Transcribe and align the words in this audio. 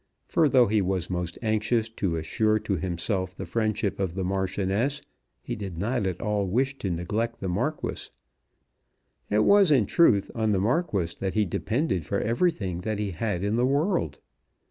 For 0.27 0.49
though 0.49 0.65
he 0.65 0.81
was 0.81 1.11
most 1.11 1.37
anxious 1.43 1.87
to 1.87 2.15
assure 2.15 2.57
to 2.57 2.75
himself 2.75 3.37
the 3.37 3.45
friendship 3.45 3.99
of 3.99 4.15
the 4.15 4.23
Marchioness 4.23 4.99
he 5.43 5.55
did 5.55 5.77
not 5.77 6.07
at 6.07 6.19
all 6.19 6.47
wish 6.47 6.75
to 6.79 6.89
neglect 6.89 7.39
the 7.39 7.47
Marquis. 7.47 8.09
It 9.29 9.43
was 9.45 9.69
in 9.69 9.85
truth 9.85 10.31
on 10.33 10.53
the 10.53 10.59
Marquis 10.59 11.13
that 11.19 11.35
he 11.35 11.45
depended 11.45 12.07
for 12.07 12.19
everything 12.19 12.79
that 12.81 12.97
he 12.97 13.11
had 13.11 13.43
in 13.43 13.57
the 13.57 13.65
world. 13.67 14.17